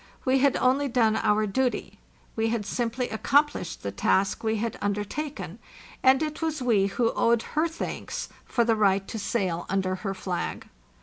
[0.25, 1.99] We had only done our duty;
[2.35, 5.59] we had simply accomplished the task we had undertaken;
[6.01, 10.15] and it was we who owed her thanks for the right to sail under her
[10.15, 10.67] flag.